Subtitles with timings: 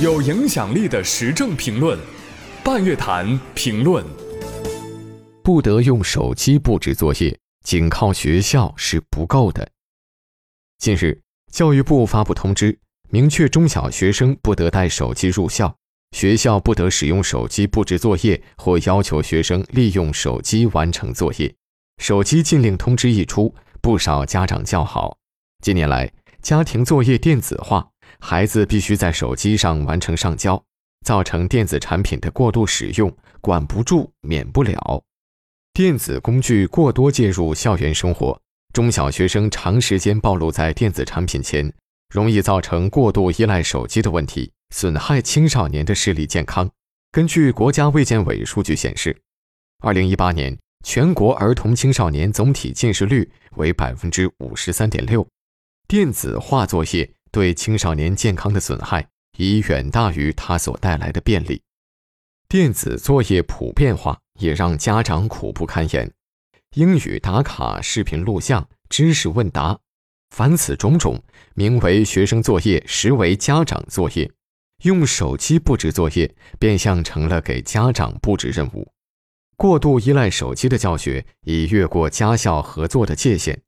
[0.00, 1.98] 有影响力的时政评论，
[2.64, 4.04] 半月谈评论。
[5.44, 9.68] 不得用手机布置作业，仅靠学校是不够的。
[10.78, 11.20] 近日，
[11.52, 12.76] 教育部发布通知，
[13.10, 15.72] 明确中小学生不得带手机入校，
[16.12, 21.54] 学校不得使用手机布置作业或要求学生利用手机完成作业。
[21.98, 25.16] 手机禁令通知一出，不少家长叫好。
[25.62, 27.91] 近年来，家庭作业电子化。
[28.20, 30.62] 孩子必须在手机上完成上交，
[31.04, 35.02] 造成电子产品的过度使用，管不住，免不了。
[35.72, 38.40] 电子工具过多介入校园生活，
[38.72, 41.72] 中小学生长时间暴露在电子产品前，
[42.14, 46.70] 容易造成过度依赖手机的问题，损害青少年的视力健康。
[47.10, 49.16] 根据国家卫健委数据显示，
[49.82, 55.26] 二零一八年全国儿童青少年总体近视率为百分之五十三点六，
[55.88, 57.10] 电子化作业。
[57.32, 61.62] 对青少年健康的损害已远大于它所带来的便利。
[62.46, 66.12] 电子作业普遍化也让家长苦不堪言。
[66.74, 69.78] 英语打卡、视频录像、知识问答，
[70.30, 71.22] 凡此种种，
[71.54, 74.30] 名为学生作业，实为家长作业。
[74.82, 78.90] 用手机布置作业，变相成了给家长布置任务。
[79.56, 83.62] 过度依赖手机的教学，已越过家校合作的界限。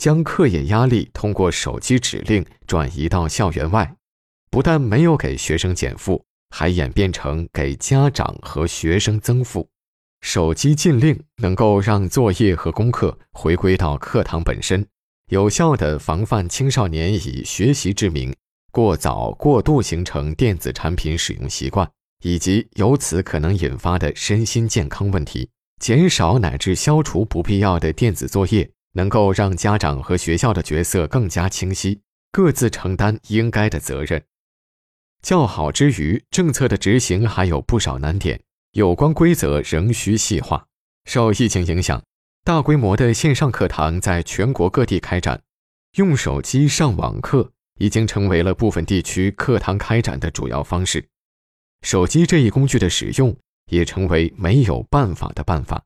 [0.00, 3.94] 将课业压力通过手机指令转移到校园外，
[4.50, 9.68] 不但没有给学生减负，还演变成给家长和学生增负。
[10.22, 14.86] 手机禁令能够让作业和功课回归到课堂本身，
[15.28, 18.34] 有效地防范青少年以学习之名
[18.72, 21.86] 过早过度形成电子产品使用习惯，
[22.22, 28.70] 以及由此可能引发的身心健康问题，减少乃至消除不必要的电子作业。
[28.92, 32.00] 能够让家长和学校的角色更加清晰，
[32.32, 34.24] 各自承担应该的责任。
[35.22, 38.40] 较好之余，政策的执行还有不少难点，
[38.72, 40.66] 有关规则仍需细化。
[41.04, 42.02] 受疫情影响，
[42.44, 45.40] 大规模的线上课堂在全国各地开展，
[45.96, 51.06] 用手机上网课已经成为了部分地区课堂开展的主要方式。
[51.82, 53.36] 手机这一工具的使用
[53.70, 55.84] 也成为没有办法的办法。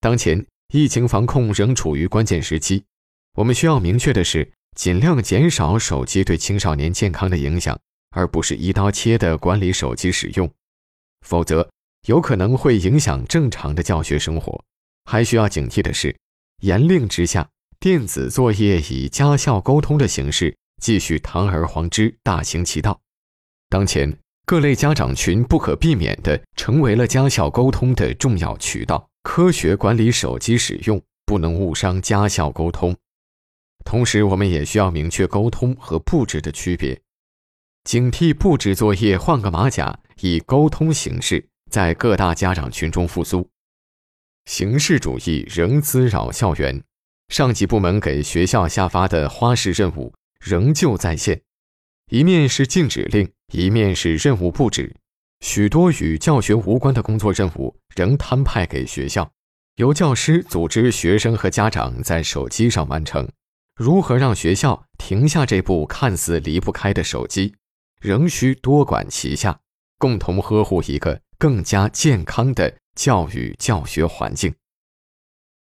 [0.00, 0.44] 当前。
[0.74, 2.82] 疫情防控仍处于关键时期，
[3.36, 7.78] 我们需要明确的是，尽量减少手机对青少年健康的影响，
[8.10, 10.50] 而不是一刀切的管理手机使用，
[11.20, 11.70] 否则
[12.08, 14.64] 有可能会影响正常的教学生活。
[15.04, 16.16] 还需要警惕的是，
[16.62, 17.48] 严令之下，
[17.78, 23.00] 电子作业以家校沟通的形式继续堂而皇之大行其道。
[23.68, 24.12] 当前，
[24.44, 29.08] 各类家长群不可避免地成为了家校沟通的重要渠道。
[29.24, 32.94] 科学管理手机使用，不能误伤家校沟通。
[33.84, 37.00] 同时，我们也需要明确沟通和布置的区别，
[37.82, 43.48] 警惕布置作业换个马甲，以沟通形式在各大家长群中复苏。
[44.44, 46.84] 形式主义仍滋扰校园，
[47.28, 51.40] 上级部门给学校下发的花式任务仍旧在线，
[52.10, 54.94] 一面是禁止令，一面是任务布置。
[55.40, 59.30] 许多与教学无关的工作任务仍摊派给学校，
[59.76, 63.28] 由教师组织学生和家长在手机上完成。
[63.76, 67.54] 如何让学校停下这部看似离不开的手机，
[68.00, 69.58] 仍需多管齐下，
[69.98, 74.54] 共同呵护一个更加健康的教育教学环境。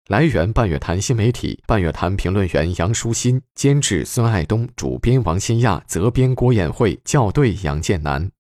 [0.07, 8.31] 来源：半月谈新媒体，半月谈评论员杨舒心，监制孙爱东，主编王新亚，责编郭艳慧，校对杨建南。